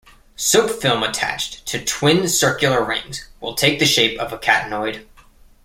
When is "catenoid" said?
4.39-5.05